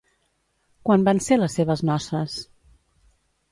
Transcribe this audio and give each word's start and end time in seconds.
Quan 0.89 1.03
van 1.09 1.21
ser 1.27 1.37
les 1.43 1.59
seves 1.61 1.85
noces? 1.91 2.41